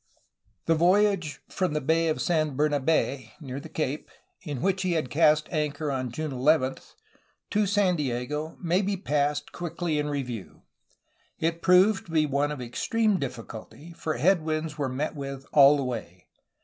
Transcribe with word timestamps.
The 0.65 0.73
voyage 0.73 1.41
from 1.47 1.73
the 1.73 1.79
Bay 1.79 2.07
of 2.07 2.19
San 2.23 2.57
Bernabe 2.57 3.33
(near 3.39 3.59
the 3.59 3.69
cape), 3.69 4.09
in 4.41 4.59
which 4.59 4.81
he 4.81 4.93
had 4.93 5.11
cast 5.11 5.47
anchor 5.51 5.91
on 5.91 6.11
June 6.11 6.31
11, 6.31 6.77
to 7.51 7.67
San 7.67 7.97
Diego 7.97 8.57
may 8.59 8.81
be 8.81 8.97
passed 8.97 9.51
quickly 9.51 9.99
in 9.99 10.09
review. 10.09 10.63
It 11.37 11.61
proved 11.61 12.07
to 12.07 12.11
be 12.13 12.25
one 12.25 12.51
of 12.51 12.61
extreme 12.63 13.19
difficulty, 13.19 13.93
for 13.93 14.15
headwinds 14.15 14.75
were 14.75 14.89
met 14.89 15.15
with 15.15 15.45
all 15.53 15.77
the 15.77 15.83
way. 15.83 16.25